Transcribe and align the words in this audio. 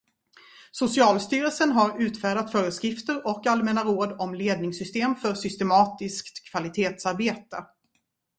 Socialstyrelsen 0.71 1.71
har 1.71 2.01
utfärdat 2.01 2.51
föreskrifter 2.51 3.27
och 3.27 3.47
allmänna 3.47 3.83
råd 3.83 4.21
om 4.21 4.33
ledningssystem 4.35 5.15
för 5.15 5.33
systematiskt 5.33 6.49
kvalitetsarbete. 6.51 7.65